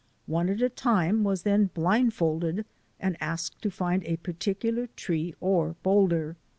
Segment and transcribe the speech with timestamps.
[0.25, 2.65] One at a time was then blindfolded
[2.99, 6.37] and asked to find a particular tree or boulder.